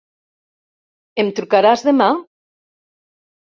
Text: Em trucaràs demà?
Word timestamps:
Em 1.23 1.29
trucaràs 1.41 1.85
demà? 1.89 2.09